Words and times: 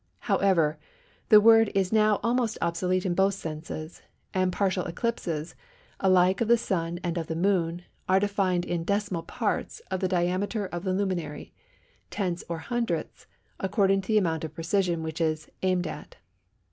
However, 0.21 0.79
the 1.29 1.39
word 1.39 1.69
is 1.75 1.93
now 1.93 2.19
almost 2.23 2.57
obsolete 2.59 3.05
in 3.05 3.13
both 3.13 3.35
senses, 3.35 4.01
and 4.33 4.51
partial 4.51 4.85
eclipses, 4.85 5.53
alike 5.99 6.41
of 6.41 6.47
the 6.47 6.57
Sun 6.57 6.99
and 7.03 7.19
of 7.19 7.27
the 7.27 7.35
Moon, 7.35 7.83
are 8.09 8.19
defined 8.19 8.65
in 8.65 8.83
decimal 8.83 9.21
parts 9.21 9.79
of 9.91 9.99
the 9.99 10.07
diameter 10.07 10.65
of 10.65 10.83
the 10.83 10.93
luminary—tenths 10.93 12.43
or 12.49 12.57
hundredths 12.57 13.27
according 13.59 14.01
to 14.01 14.07
the 14.07 14.17
amount 14.17 14.43
of 14.43 14.55
precision 14.55 15.03
which 15.03 15.21
is 15.21 15.51
aimed 15.61 15.85
at. 15.85 16.15